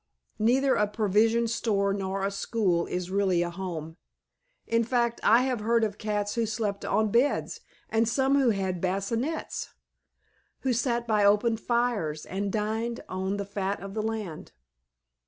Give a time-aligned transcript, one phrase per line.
[0.39, 3.97] Neither a provision store nor a school is really a home.
[4.65, 8.81] In fact I have heard of cats who slept on beds and some who had
[8.81, 9.75] bassinets;
[10.61, 14.53] who sat by open fires and dined on the fat of the land.